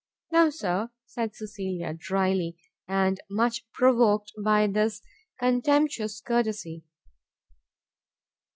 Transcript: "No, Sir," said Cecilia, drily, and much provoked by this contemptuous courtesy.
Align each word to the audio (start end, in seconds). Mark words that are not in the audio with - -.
"No, 0.31 0.49
Sir," 0.49 0.89
said 1.05 1.35
Cecilia, 1.35 1.93
drily, 1.93 2.57
and 2.87 3.19
much 3.29 3.71
provoked 3.71 4.31
by 4.43 4.65
this 4.65 5.03
contemptuous 5.39 6.21
courtesy. 6.21 6.83